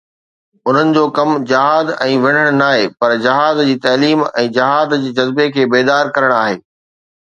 انهن 0.69 0.93
جو 0.95 1.03
ڪم 1.17 1.33
جهاد 1.51 1.91
۽ 2.07 2.17
وڙهڻ 2.25 2.51
ناهي، 2.63 2.89
پر 2.99 3.15
جهاد 3.27 3.63
جي 3.71 3.79
تعليم 3.87 4.27
۽ 4.35 4.51
جهاد 4.61 5.01
جي 5.07 5.17
جذبي 5.23 5.51
کي 5.57 5.71
بيدار 5.77 6.15
ڪرڻ 6.19 6.39
آهي. 6.45 6.63